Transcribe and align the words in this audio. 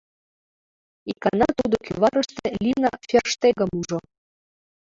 Икана 1.11 1.47
тудо 1.57 1.75
кӱварыште 1.85 2.45
Лина 2.63 2.91
Ферштегым 3.09 3.71
ужо. 3.79 3.99